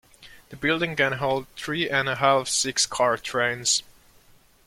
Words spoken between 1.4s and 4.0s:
three-and-a-half six-car trains.